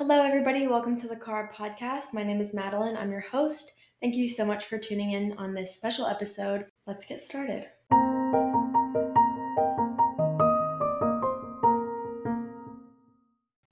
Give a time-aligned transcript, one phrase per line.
[0.00, 0.66] Hello, everybody.
[0.66, 2.14] Welcome to the Car Podcast.
[2.14, 2.96] My name is Madeline.
[2.96, 3.72] I'm your host.
[4.00, 6.64] Thank you so much for tuning in on this special episode.
[6.86, 7.66] Let's get started.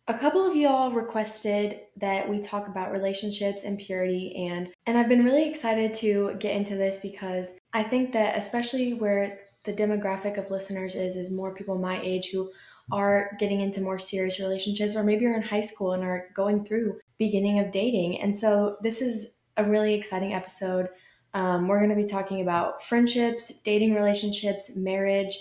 [0.07, 5.09] A couple of y'all requested that we talk about relationships and purity and and I've
[5.09, 10.37] been really excited to get into this because I think that especially where the demographic
[10.37, 12.51] of listeners is is more people my age who
[12.91, 16.65] are getting into more serious relationships, or maybe you're in high school and are going
[16.65, 18.21] through beginning of dating.
[18.21, 20.89] And so this is a really exciting episode.
[21.35, 25.37] Um, we're going to be talking about friendships, dating relationships, marriage,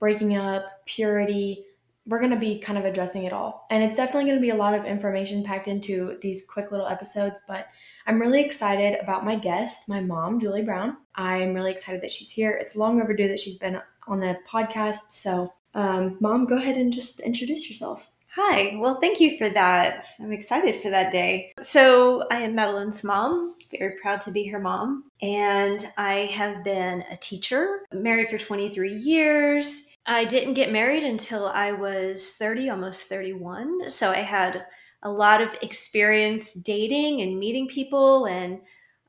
[0.00, 1.64] breaking up, purity.
[2.06, 3.66] We're going to be kind of addressing it all.
[3.70, 6.86] And it's definitely going to be a lot of information packed into these quick little
[6.86, 7.66] episodes, but
[8.06, 10.96] I'm really excited about my guest, my mom, Julie Brown.
[11.16, 12.52] I'm really excited that she's here.
[12.52, 15.10] It's long overdue that she's been on the podcast.
[15.10, 18.10] So um, Mom, go ahead and just introduce yourself.
[18.34, 18.76] Hi.
[18.76, 20.04] Well, thank you for that.
[20.20, 21.52] I'm excited for that day.
[21.58, 25.04] So, I am Madeline's mom, very proud to be her mom.
[25.22, 29.96] And I have been a teacher, married for 23 years.
[30.04, 33.88] I didn't get married until I was 30, almost 31.
[33.88, 34.66] So, I had
[35.02, 38.60] a lot of experience dating and meeting people and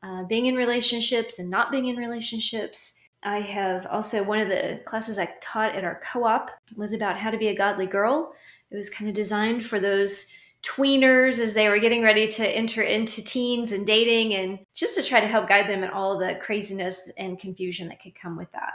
[0.03, 3.06] uh, being in relationships and not being in relationships.
[3.27, 7.17] I have also one of the classes I taught at our co op was about
[7.17, 8.33] how to be a godly girl.
[8.71, 12.81] It was kind of designed for those tweeners as they were getting ready to enter
[12.81, 16.35] into teens and dating, and just to try to help guide them in all the
[16.35, 18.71] craziness and confusion that could come with that.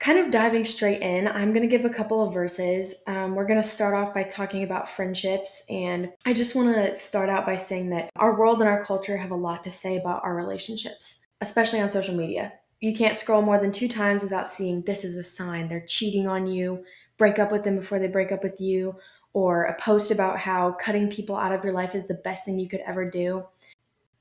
[0.00, 3.04] Kind of diving straight in, I'm going to give a couple of verses.
[3.06, 5.64] Um, we're going to start off by talking about friendships.
[5.70, 9.16] And I just want to start out by saying that our world and our culture
[9.16, 13.42] have a lot to say about our relationships, especially on social media you can't scroll
[13.42, 16.84] more than two times without seeing this is a sign they're cheating on you,
[17.16, 18.96] break up with them before they break up with you,
[19.32, 22.58] or a post about how cutting people out of your life is the best thing
[22.58, 23.44] you could ever do.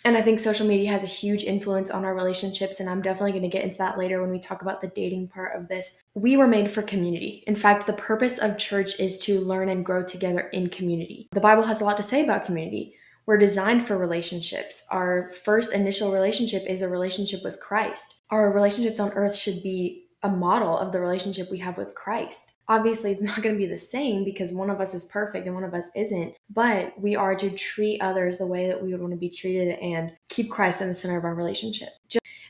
[0.06, 3.32] And I think social media has a huge influence on our relationships, and I'm definitely
[3.32, 6.04] going to get into that later when we talk about the dating part of this.
[6.14, 7.44] We were made for community.
[7.48, 11.30] In fact, the purpose of church is to learn and grow together in community.
[11.32, 12.96] The Bible has a lot to say about community.
[13.32, 14.86] We're designed for relationships.
[14.92, 18.24] Our first initial relationship is a relationship with Christ.
[18.30, 22.58] Our relationships on earth should be a model of the relationship we have with Christ.
[22.68, 25.56] Obviously, it's not going to be the same because one of us is perfect and
[25.56, 29.00] one of us isn't, but we are to treat others the way that we would
[29.00, 31.88] want to be treated and keep Christ in the center of our relationship.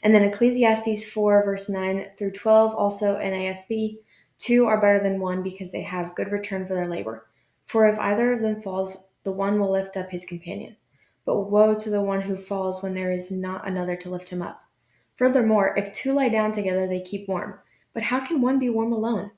[0.01, 3.97] And then Ecclesiastes 4, verse 9 through 12, also NASB,
[4.39, 7.27] two are better than one because they have good return for their labor.
[7.65, 10.75] For if either of them falls, the one will lift up his companion.
[11.25, 14.41] But woe to the one who falls when there is not another to lift him
[14.41, 14.63] up.
[15.15, 17.59] Furthermore, if two lie down together, they keep warm.
[17.93, 19.31] But how can one be warm alone?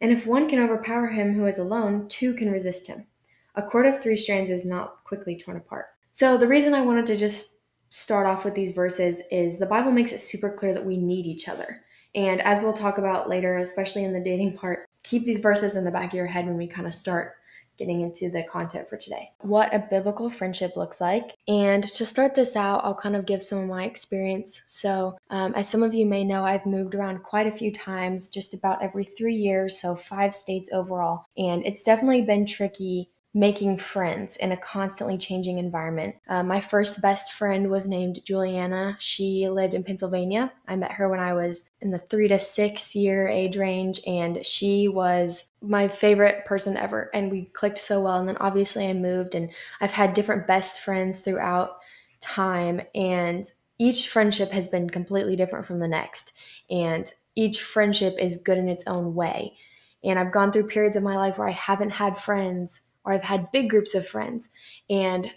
[0.00, 3.06] And if one can overpower him who is alone, two can resist him.
[3.54, 5.86] A cord of three strands is not quickly torn apart.
[6.10, 7.60] So, the reason I wanted to just
[7.90, 11.26] start off with these verses is the Bible makes it super clear that we need
[11.26, 11.82] each other.
[12.14, 15.84] And as we'll talk about later, especially in the dating part, keep these verses in
[15.84, 17.34] the back of your head when we kind of start
[17.82, 19.32] getting into the content for today.
[19.40, 21.34] What a biblical friendship looks like.
[21.48, 24.62] And to start this out, I'll kind of give some of my experience.
[24.66, 28.28] So, um, as some of you may know, I've moved around quite a few times,
[28.28, 31.24] just about every three years, so five states overall.
[31.36, 36.14] And it's definitely been tricky making friends in a constantly changing environment.
[36.28, 38.96] Uh, my first best friend was named Juliana.
[39.00, 40.52] She lived in Pennsylvania.
[40.68, 44.44] I met her when I was in the three to six year age range, and
[44.44, 47.10] she was my favorite person ever.
[47.14, 48.18] And we clicked so well.
[48.18, 49.50] And then obviously, I moved, and
[49.80, 51.78] I've had different best friends throughout
[52.20, 56.34] time, and each friendship has been completely different from the next.
[56.70, 59.56] And each friendship is good in its own way.
[60.04, 63.24] And I've gone through periods of my life where I haven't had friends or I've
[63.24, 64.50] had big groups of friends.
[64.88, 65.30] And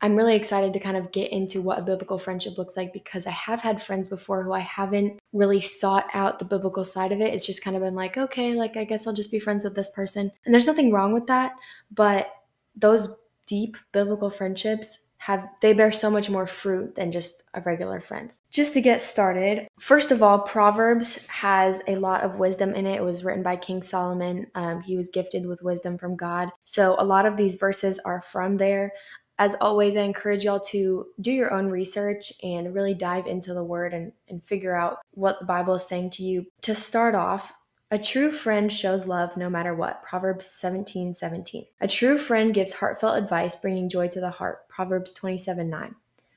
[0.00, 3.26] I'm really excited to kind of get into what a biblical friendship looks like because
[3.26, 7.20] I have had friends before who I haven't really sought out the biblical side of
[7.20, 7.32] it.
[7.32, 9.74] It's just kind of been like, okay, like I guess I'll just be friends with
[9.74, 10.30] this person.
[10.44, 11.54] And there's nothing wrong with that,
[11.90, 12.30] but
[12.76, 13.16] those
[13.46, 18.30] deep biblical friendships have they bear so much more fruit than just a regular friend.
[18.50, 22.96] Just to get started, first of all, Proverbs has a lot of wisdom in it.
[22.96, 24.48] It was written by King Solomon.
[24.54, 26.50] Um, he was gifted with wisdom from God.
[26.64, 28.92] So a lot of these verses are from there.
[29.38, 33.64] As always, I encourage y'all to do your own research and really dive into the
[33.64, 36.44] word and, and figure out what the Bible is saying to you.
[36.62, 37.50] To start off,
[37.94, 40.02] a true friend shows love no matter what.
[40.02, 41.66] Proverbs 17 17.
[41.80, 44.68] A true friend gives heartfelt advice, bringing joy to the heart.
[44.68, 45.94] Proverbs 27 9.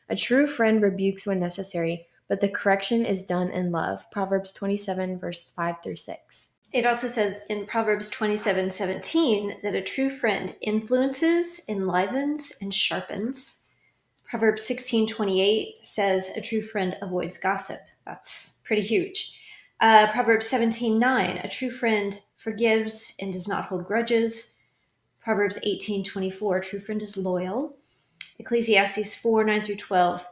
[0.07, 4.09] A true friend rebukes when necessary, but the correction is done in love.
[4.11, 6.49] Proverbs 27, verse 5 through 6.
[6.71, 13.67] It also says in Proverbs 27 17 that a true friend influences, enlivens, and sharpens.
[14.29, 17.79] Proverbs 16 28 says a true friend avoids gossip.
[18.05, 19.36] That's pretty huge.
[19.79, 24.57] Uh, Proverbs 17 9, a true friend forgives and does not hold grudges.
[25.19, 27.75] Proverbs 18 24, a true friend is loyal.
[28.39, 30.27] Ecclesiastes 4 9 through 12,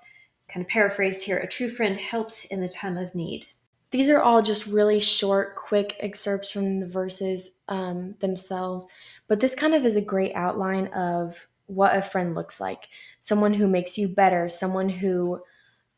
[0.52, 3.48] kind of paraphrased here, a true friend helps in the time of need.
[3.92, 8.88] These are all just really short, quick excerpts from the verses um, themselves,
[9.28, 12.88] but this kind of is a great outline of what a friend looks like
[13.20, 15.42] someone who makes you better, someone who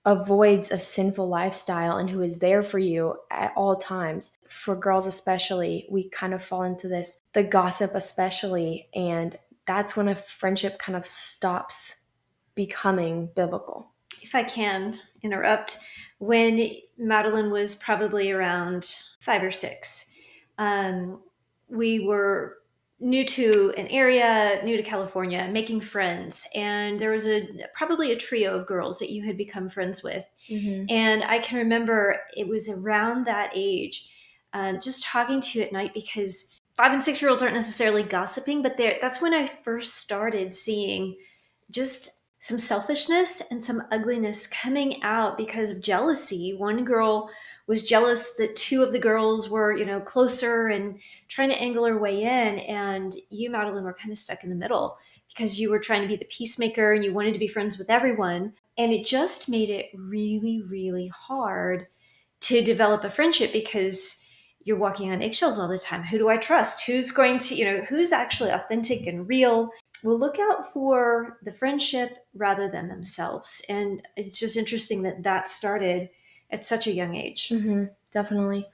[0.07, 4.37] avoids a sinful lifestyle and who is there for you at all times.
[4.49, 10.07] For girls, especially, we kind of fall into this, the gossip, especially, and that's when
[10.07, 12.07] a friendship kind of stops
[12.55, 13.91] becoming biblical.
[14.21, 15.77] If I can interrupt,
[16.19, 18.89] when Madeline was probably around
[19.19, 20.15] five or six.
[20.57, 21.19] Um,
[21.67, 22.59] we were
[22.99, 28.15] new to an area, new to California, making friends, and there was a probably a
[28.15, 30.25] trio of girls that you had become friends with.
[30.49, 30.85] Mm-hmm.
[30.89, 34.11] And I can remember it was around that age,
[34.53, 38.03] um, just talking to you at night because five and six year olds aren't necessarily
[38.03, 41.15] gossiping, but there that's when I first started seeing
[41.69, 46.55] just some selfishness and some ugliness coming out because of jealousy.
[46.57, 47.29] One girl
[47.67, 51.85] was jealous that two of the girls were, you know, closer and trying to angle
[51.85, 52.59] her way in.
[52.59, 54.97] And you, Madeline, were kind of stuck in the middle
[55.27, 57.89] because you were trying to be the peacemaker and you wanted to be friends with
[57.89, 58.53] everyone.
[58.77, 61.87] And it just made it really, really hard
[62.41, 64.25] to develop a friendship because
[64.63, 66.03] you're walking on eggshells all the time.
[66.03, 66.85] Who do I trust?
[66.85, 69.71] Who's going to, you know, who's actually authentic and real?
[70.03, 73.63] will look out for the friendship rather than themselves.
[73.67, 76.09] And it's just interesting that that started
[76.49, 77.49] at such a young age.
[77.49, 78.67] Mm-hmm, definitely.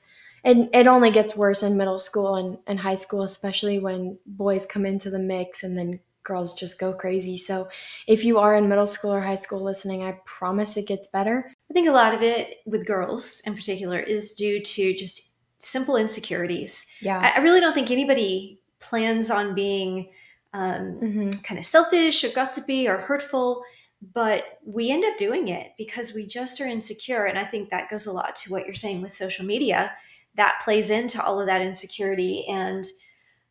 [0.43, 4.65] And it only gets worse in middle school and, and high school, especially when boys
[4.65, 7.37] come into the mix and then girls just go crazy.
[7.37, 7.69] So
[8.07, 11.51] if you are in middle school or high school listening, I promise it gets better.
[11.69, 15.95] I think a lot of it with girls in particular is due to just simple
[15.95, 16.93] insecurities.
[17.01, 17.19] Yeah.
[17.19, 20.09] I, I really don't think anybody plans on being
[20.53, 21.29] um, mm-hmm.
[21.41, 23.63] kind of selfish or gossipy or hurtful
[24.11, 27.89] but we end up doing it because we just are insecure and i think that
[27.89, 29.93] goes a lot to what you're saying with social media.
[30.35, 32.83] That plays into all of that insecurity and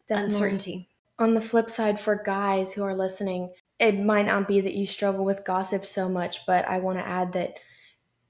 [0.09, 0.25] Definitely.
[0.25, 0.89] uncertainty.
[1.21, 4.87] On the flip side for guys who are listening it might not be that you
[4.87, 7.55] struggle with gossip so much but i want to add that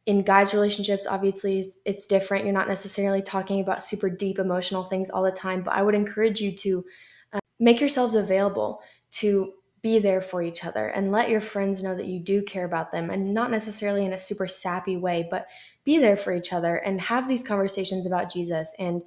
[0.06, 2.44] in guys relationships obviously it's, it's different.
[2.44, 5.94] You're not necessarily talking about super deep emotional things all the time but i would
[5.94, 6.84] encourage you to
[7.32, 8.80] uh, make yourselves available
[9.12, 9.52] to
[9.82, 12.93] be there for each other and let your friends know that you do care about
[12.93, 15.49] them and not necessarily in a super sappy way, but
[15.84, 19.02] be there for each other and have these conversations about Jesus and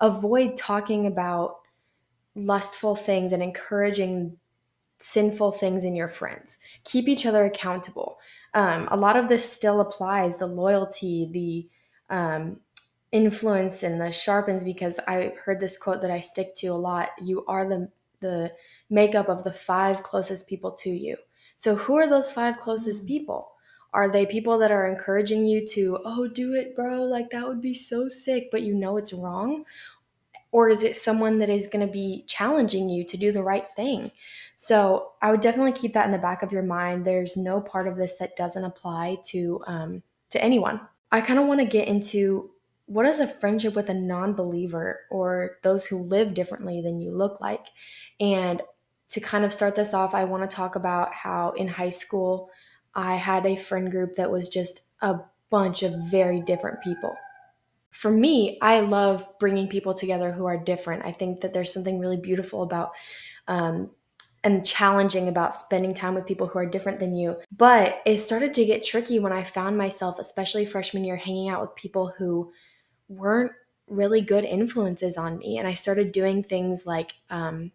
[0.00, 1.56] avoid talking about
[2.34, 4.36] lustful things and encouraging
[5.00, 6.58] sinful things in your friends.
[6.84, 8.18] Keep each other accountable.
[8.54, 12.58] Um, a lot of this still applies the loyalty, the um,
[13.12, 17.10] influence, and the sharpens because I heard this quote that I stick to a lot.
[17.22, 17.90] You are the
[18.20, 18.50] the
[18.90, 21.16] makeup of the five closest people to you.
[21.56, 23.08] So, who are those five closest mm.
[23.08, 23.52] people?
[23.92, 27.04] Are they people that are encouraging you to, oh, do it, bro?
[27.04, 29.64] Like, that would be so sick, but you know it's wrong?
[30.50, 33.66] Or is it someone that is going to be challenging you to do the right
[33.66, 34.12] thing?
[34.56, 37.04] So, I would definitely keep that in the back of your mind.
[37.04, 40.80] There's no part of this that doesn't apply to, um, to anyone.
[41.10, 42.50] I kind of want to get into
[42.88, 47.10] what is a friendship with a non believer or those who live differently than you
[47.10, 47.66] look like?
[48.18, 48.62] And
[49.10, 52.50] to kind of start this off, I want to talk about how in high school
[52.94, 57.14] I had a friend group that was just a bunch of very different people.
[57.90, 61.04] For me, I love bringing people together who are different.
[61.04, 62.92] I think that there's something really beautiful about
[63.48, 63.90] um,
[64.44, 67.38] and challenging about spending time with people who are different than you.
[67.56, 71.60] But it started to get tricky when I found myself, especially freshman year, hanging out
[71.60, 72.52] with people who
[73.08, 73.52] weren't
[73.88, 75.58] really good influences on me.
[75.58, 77.72] And I started doing things like um,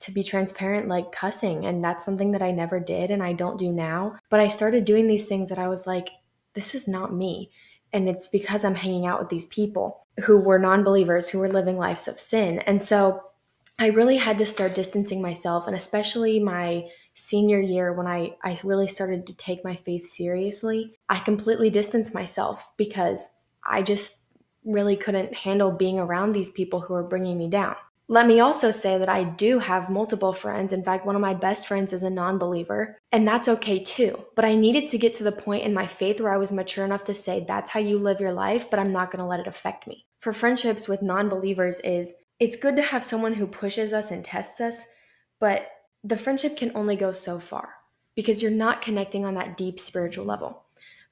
[0.00, 1.64] to be transparent, like cussing.
[1.64, 4.16] And that's something that I never did and I don't do now.
[4.30, 6.08] But I started doing these things that I was like,
[6.54, 7.50] this is not me.
[7.92, 11.48] And it's because I'm hanging out with these people who were non believers, who were
[11.48, 12.60] living lives of sin.
[12.60, 13.22] And so
[13.78, 18.58] I really had to start distancing myself, and especially my senior year when I, I
[18.62, 24.26] really started to take my faith seriously, I completely distanced myself because I just
[24.64, 27.76] really couldn't handle being around these people who were bringing me down.
[28.12, 30.72] Let me also say that I do have multiple friends.
[30.72, 34.24] In fact, one of my best friends is a non believer, and that's okay too.
[34.34, 36.84] But I needed to get to the point in my faith where I was mature
[36.84, 39.38] enough to say, that's how you live your life, but I'm not going to let
[39.38, 40.06] it affect me.
[40.18, 44.24] for friendships with non believers is it's good to have someone who pushes us and
[44.24, 44.86] tests us,
[45.38, 45.68] but
[46.02, 47.74] the friendship can only go so far
[48.16, 50.64] because you're not connecting on that deep spiritual level.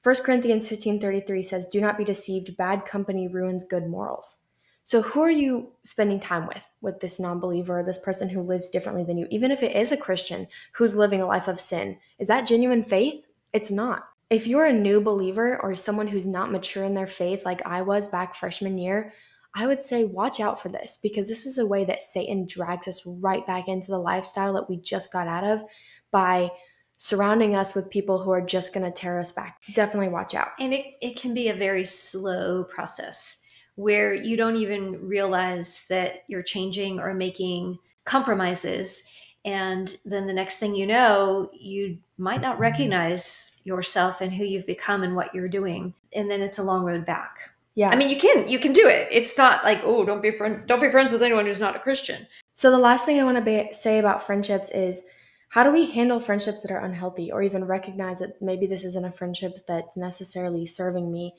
[0.03, 4.48] 1 Corinthians 15:33 says, "Do not be deceived, bad company ruins good morals."
[4.89, 6.67] So who are you spending time with?
[6.81, 9.97] With this non-believer, this person who lives differently than you, even if it is a
[9.97, 11.99] Christian who's living a life of sin.
[12.17, 13.27] Is that genuine faith?
[13.53, 14.05] It's not.
[14.31, 17.83] If you're a new believer or someone who's not mature in their faith like I
[17.83, 19.13] was back freshman year,
[19.53, 22.87] I would say watch out for this because this is a way that Satan drags
[22.87, 25.61] us right back into the lifestyle that we just got out of
[26.09, 26.49] by
[26.97, 29.61] surrounding us with people who are just going to tear us back.
[29.71, 30.47] Definitely watch out.
[30.59, 33.43] And it, it can be a very slow process
[33.79, 39.03] where you don't even realize that you're changing or making compromises.
[39.45, 44.67] And then the next thing you know, you might not recognize yourself and who you've
[44.67, 45.93] become and what you're doing.
[46.11, 47.51] And then it's a long road back.
[47.75, 47.87] Yeah.
[47.87, 49.07] I mean, you can you can do it.
[49.11, 51.79] It's not like oh, don't be friend don't be friends with anyone who's not a
[51.79, 52.27] Christian.
[52.53, 55.05] So the last thing I want to be- say about friendships is
[55.47, 59.05] how do we handle friendships that are unhealthy or even recognize that maybe this isn't
[59.05, 61.35] a friendship that's necessarily serving me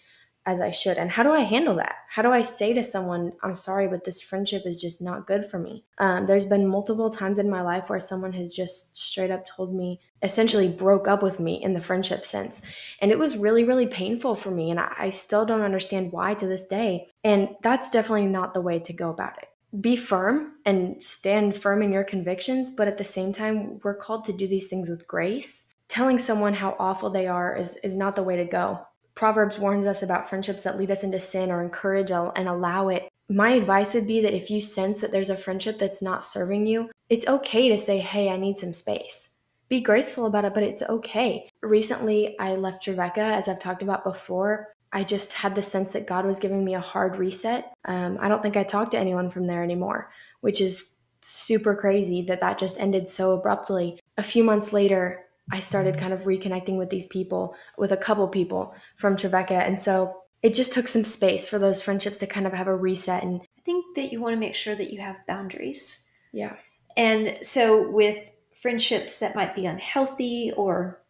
[0.46, 0.96] as I should?
[0.96, 1.96] And how do I handle that?
[2.08, 5.46] How do I say to someone, I'm sorry, but this friendship is just not good
[5.46, 5.84] for me?
[5.98, 9.74] Um, there's been multiple times in my life where someone has just straight up told
[9.74, 12.62] me, essentially broke up with me in the friendship sense.
[13.00, 14.70] And it was really, really painful for me.
[14.70, 17.06] And I, I still don't understand why to this day.
[17.22, 21.82] And that's definitely not the way to go about it be firm and stand firm
[21.82, 25.06] in your convictions, but at the same time, we're called to do these things with
[25.06, 25.66] grace.
[25.88, 28.86] Telling someone how awful they are is, is not the way to go.
[29.20, 33.06] Proverbs warns us about friendships that lead us into sin or encourage and allow it.
[33.28, 36.64] My advice would be that if you sense that there's a friendship that's not serving
[36.64, 39.36] you, it's okay to say, hey, I need some space.
[39.68, 41.50] Be graceful about it, but it's okay.
[41.60, 44.68] Recently, I left Trevecca, as I've talked about before.
[44.90, 47.74] I just had the sense that God was giving me a hard reset.
[47.84, 50.10] Um, I don't think I talked to anyone from there anymore,
[50.40, 54.00] which is super crazy that that just ended so abruptly.
[54.16, 58.26] A few months later, I started kind of reconnecting with these people, with a couple
[58.28, 59.54] people from Trevecca.
[59.54, 62.74] And so it just took some space for those friendships to kind of have a
[62.74, 63.22] reset.
[63.22, 66.08] And I think that you want to make sure that you have boundaries.
[66.32, 66.56] Yeah.
[66.96, 68.30] And so with
[68.60, 71.02] friendships that might be unhealthy or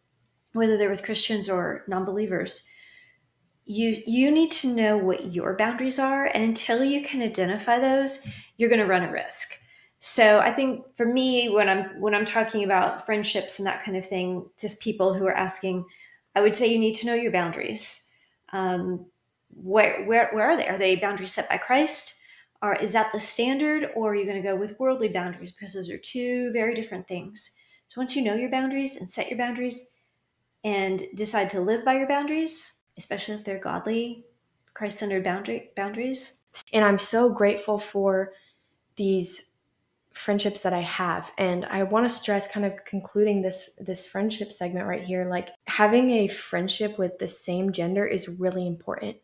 [0.53, 2.69] whether they're with Christians or non believers,
[3.65, 8.27] you you need to know what your boundaries are and until you can identify those
[8.57, 9.61] you're going to run a risk
[10.01, 13.95] so i think for me when i'm when i'm talking about friendships and that kind
[13.95, 15.85] of thing just people who are asking
[16.35, 18.09] i would say you need to know your boundaries.
[18.53, 19.05] Um,
[19.53, 20.67] where where where are they?
[20.67, 22.15] Are they boundaries set by christ?
[22.61, 25.51] Or is that the standard or are you going to go with worldly boundaries?
[25.51, 27.55] Because those are two very different things.
[27.87, 29.91] So once you know your boundaries and set your boundaries
[30.63, 34.25] and decide to live by your boundaries especially if they're godly,
[34.73, 36.43] Christ centered boundary, boundaries.
[36.73, 38.33] And I'm so grateful for
[38.95, 39.50] these
[40.13, 41.31] friendships that I have.
[41.37, 45.49] And I want to stress kind of concluding this this friendship segment right here like
[45.67, 49.17] having a friendship with the same gender is really important.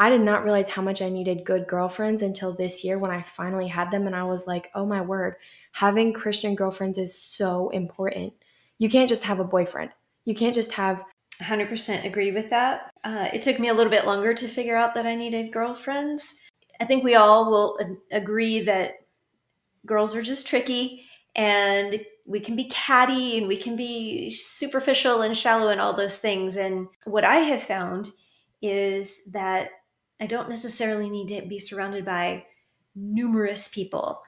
[0.00, 3.22] I did not realize how much I needed good girlfriends until this year when I
[3.22, 5.34] finally had them and I was like, "Oh my word,
[5.72, 8.34] having Christian girlfriends is so important."
[8.78, 9.90] You can't just have a boyfriend.
[10.24, 11.04] You can't just have
[11.42, 12.90] 100% agree with that.
[13.04, 16.42] Uh, it took me a little bit longer to figure out that I needed girlfriends.
[16.80, 17.78] I think we all will
[18.12, 18.94] agree that
[19.86, 21.04] girls are just tricky
[21.34, 26.18] and we can be catty and we can be superficial and shallow and all those
[26.18, 26.56] things.
[26.56, 28.10] And what I have found
[28.60, 29.70] is that
[30.20, 32.44] I don't necessarily need to be surrounded by
[32.94, 34.20] numerous people.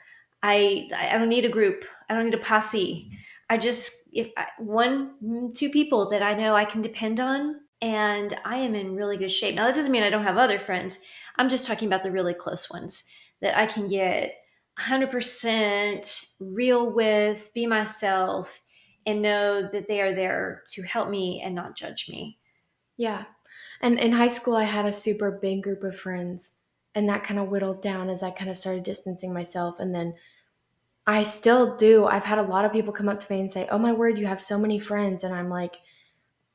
[0.42, 1.85] I I don't need a group.
[2.09, 3.11] I don't need a posse.
[3.50, 8.38] I just if I, one two people that I know I can depend on and
[8.45, 9.54] I am in really good shape.
[9.54, 11.00] Now that doesn't mean I don't have other friends.
[11.37, 14.35] I'm just talking about the really close ones that I can get
[14.81, 18.63] 100% real with, be myself
[19.07, 22.39] and know that they are there to help me and not judge me.
[22.97, 23.25] Yeah.
[23.81, 26.57] And in high school I had a super big group of friends
[26.95, 30.15] and that kind of whittled down as I kind of started distancing myself and then
[31.07, 32.07] I still do.
[32.07, 34.19] I've had a lot of people come up to me and say, "Oh my word,
[34.19, 35.79] you have so many friends." And I'm like,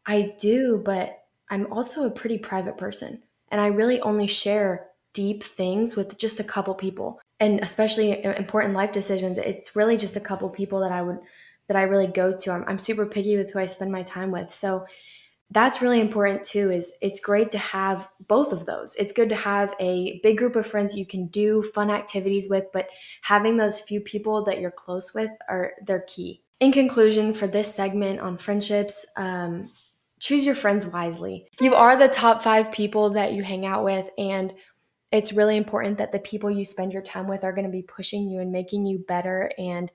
[0.06, 5.44] "I do, but I'm also a pretty private person, and I really only share deep
[5.44, 7.20] things with just a couple people.
[7.40, 11.20] And especially important life decisions, it's really just a couple people that I would
[11.68, 12.52] that I really go to.
[12.52, 14.54] I'm, I'm super picky with who I spend my time with.
[14.54, 14.86] So
[15.52, 19.36] that's really important too is it's great to have both of those it's good to
[19.36, 22.88] have a big group of friends you can do fun activities with but
[23.22, 27.74] having those few people that you're close with are they're key in conclusion for this
[27.74, 29.72] segment on friendships um,
[30.20, 34.10] choose your friends wisely you are the top five people that you hang out with
[34.18, 34.54] and
[35.16, 37.82] it's really important that the people you spend your time with are going to be
[37.82, 39.92] pushing you and making you better and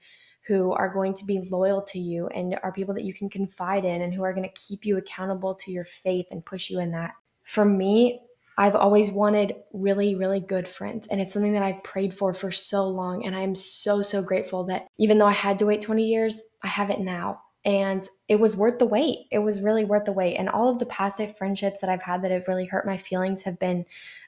[0.46, 3.84] who are going to be loyal to you and are people that you can confide
[3.84, 6.80] in and who are going to keep you accountable to your faith and push you
[6.80, 7.12] in that.
[7.44, 8.20] For me,
[8.56, 11.06] I've always wanted really, really good friends.
[11.06, 13.24] And it's something that I've prayed for for so long.
[13.24, 16.66] And I'm so, so grateful that even though I had to wait 20 years, I
[16.66, 17.42] have it now.
[17.64, 19.26] And it was worth the wait.
[19.30, 20.36] It was really worth the wait.
[20.36, 23.42] And all of the past friendships that I've had that have really hurt my feelings
[23.42, 23.84] have been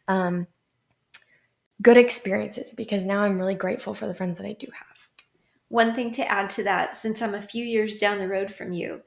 [0.08, 0.46] um,
[1.82, 5.08] good experiences because now I'm really grateful for the friends that I do have.
[5.68, 8.72] One thing to add to that, since I'm a few years down the road from
[8.72, 9.02] you,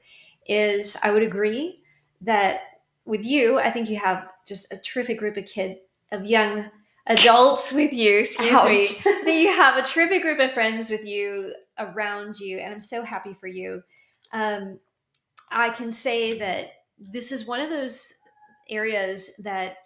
[0.46, 1.80] is I would agree
[2.20, 2.60] that
[3.04, 5.78] with you, I think you have just a terrific group of kid
[6.12, 6.70] of young
[7.06, 8.18] adults with you.
[8.18, 8.66] Excuse Ouch.
[9.06, 9.12] me.
[9.24, 13.02] that you have a terrific group of friends with you around you, and I'm so
[13.02, 13.82] happy for you.
[14.32, 14.80] Um,
[15.50, 18.18] I can say that this is one of those
[18.68, 19.78] areas that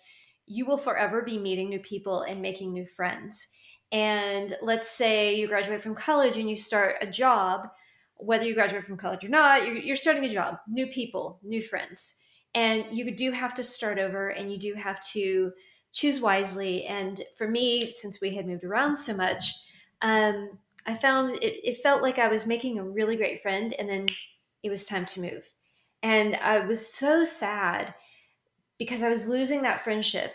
[0.50, 3.46] you will forever be meeting new people and making new friends.
[3.92, 7.68] And let's say you graduate from college and you start a job,
[8.16, 12.16] whether you graduate from college or not, you're, starting a job, new people, new friends.
[12.52, 15.52] And you do have to start over and you do have to
[15.92, 16.84] choose wisely.
[16.84, 19.52] And for me, since we had moved around so much,
[20.02, 23.88] um, I found it, it felt like I was making a really great friend and
[23.88, 24.06] then
[24.64, 25.48] it was time to move.
[26.02, 27.94] And I was so sad
[28.80, 30.34] because I was losing that friendship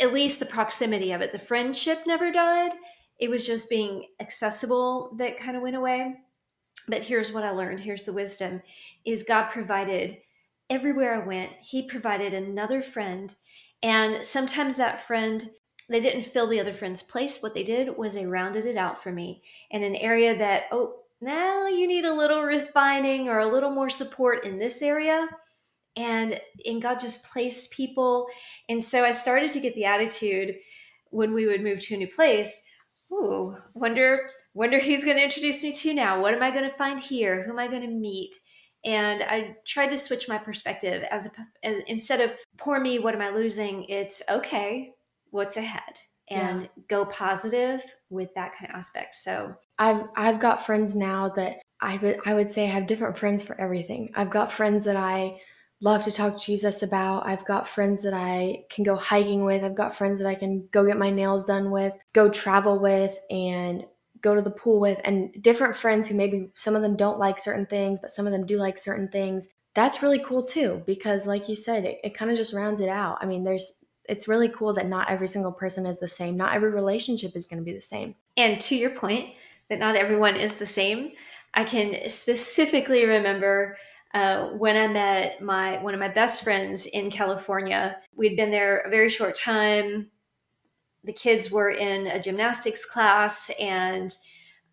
[0.00, 1.32] at least the proximity of it.
[1.32, 2.72] The friendship never died.
[3.18, 6.16] It was just being accessible that kind of went away.
[6.88, 7.80] But here's what I learned.
[7.80, 8.62] Here's the wisdom
[9.04, 10.18] is God provided
[10.68, 11.52] everywhere I went.
[11.62, 13.34] He provided another friend.
[13.82, 15.48] And sometimes that friend,
[15.88, 17.42] they didn't fill the other friend's place.
[17.42, 21.00] What they did was they rounded it out for me in an area that, oh,
[21.20, 25.28] now you need a little refining or a little more support in this area
[25.96, 28.26] and and God just placed people.
[28.68, 30.56] And so I started to get the attitude
[31.10, 32.62] when we would move to a new place.
[33.12, 36.20] Ooh, wonder wonder who's going to introduce me to now.
[36.20, 37.42] What am I going to find here?
[37.42, 38.34] Who am I going to meet?
[38.84, 41.30] And I tried to switch my perspective as, a,
[41.64, 43.84] as instead of poor me, what am I losing?
[43.84, 44.92] It's okay,
[45.30, 45.98] what's ahead,
[46.30, 46.68] and yeah.
[46.88, 49.14] go positive with that kind of aspect.
[49.16, 53.18] So I've I've got friends now that I would I would say I have different
[53.18, 54.10] friends for everything.
[54.14, 55.40] I've got friends that I
[55.86, 57.24] love to talk Jesus about.
[57.26, 59.62] I've got friends that I can go hiking with.
[59.62, 63.16] I've got friends that I can go get my nails done with, go travel with,
[63.30, 63.86] and
[64.20, 67.38] go to the pool with, and different friends who maybe some of them don't like
[67.38, 69.48] certain things, but some of them do like certain things.
[69.74, 72.88] That's really cool too, because like you said, it, it kind of just rounds it
[72.88, 73.18] out.
[73.20, 76.36] I mean, there's it's really cool that not every single person is the same.
[76.36, 78.16] Not every relationship is going to be the same.
[78.36, 79.30] And to your point,
[79.68, 81.12] that not everyone is the same.
[81.54, 83.76] I can specifically remember
[84.16, 87.98] uh, when I met my one of my best friends in California.
[88.14, 90.10] We'd been there a very short time.
[91.04, 94.10] The kids were in a gymnastics class and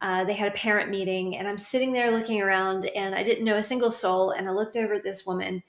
[0.02, 1.36] uh, they had a parent meeting.
[1.36, 4.32] And I'm sitting there looking around and I didn't know a single soul.
[4.32, 5.62] And I looked over at this woman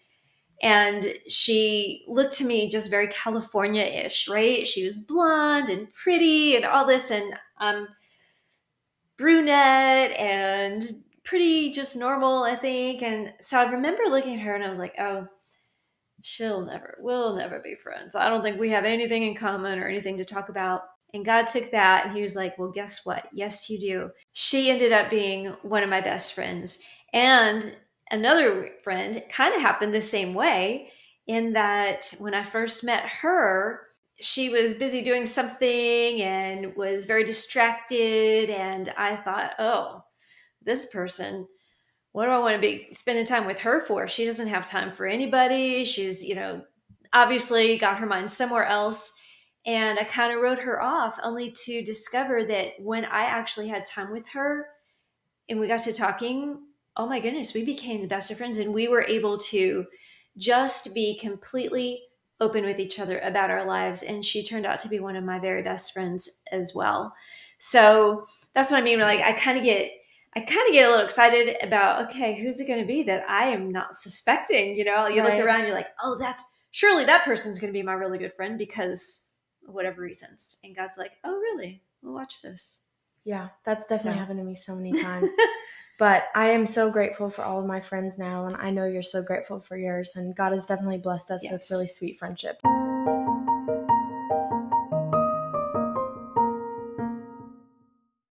[0.63, 4.65] and she looked to me just very California ish, right?
[4.65, 7.11] She was blonde and pretty and all this.
[7.11, 7.89] And I'm
[9.17, 10.85] brunette and
[11.25, 13.03] pretty just normal, I think.
[13.03, 15.27] And so I remember looking at her and I was like, oh,
[16.23, 18.15] she'll never, we'll never be friends.
[18.15, 20.83] I don't think we have anything in common or anything to talk about.
[21.13, 23.29] And God took that and he was like, well, guess what?
[23.33, 24.11] Yes, you do.
[24.33, 26.79] She ended up being one of my best friends.
[27.13, 27.77] And
[28.11, 30.91] another friend kind of happened the same way
[31.27, 33.81] in that when I first met her,
[34.21, 38.51] she was busy doing something and was very distracted.
[38.51, 40.05] And I thought, oh,
[40.65, 41.47] this person
[42.15, 44.07] what do I want to be spending time with her for?
[44.07, 45.85] She doesn't have time for anybody.
[45.85, 46.63] She's, you know,
[47.13, 49.21] obviously got her mind somewhere else.
[49.67, 53.85] And I kind of wrote her off only to discover that when I actually had
[53.85, 54.69] time with her
[55.49, 56.61] and we got to talking,
[56.97, 59.85] oh my goodness, we became the best of friends and we were able to
[60.37, 62.01] just be completely
[62.41, 64.05] open with each other about our lives.
[64.05, 67.13] And she turned out to be one of my very best friends as well.
[67.59, 69.01] So that's what I mean.
[69.01, 69.91] Like, I kind of get
[70.37, 73.29] I kind of get a little excited about, okay, who's it going to be that
[73.29, 74.77] I am not suspecting?
[74.77, 75.37] You know, you right.
[75.37, 78.33] look around, you're like, oh, that's surely that person's going to be my really good
[78.33, 79.31] friend because
[79.67, 80.57] whatever reasons.
[80.65, 81.83] And God's like, oh, really?
[82.03, 82.81] We'll watch this.
[83.25, 84.19] Yeah, that's definitely so.
[84.19, 85.31] happened to me so many times.
[86.01, 88.47] but I am so grateful for all of my friends now.
[88.47, 90.17] And I know you're so grateful for yours.
[90.17, 91.53] And God has definitely blessed us yes.
[91.53, 92.61] with really sweet friendship.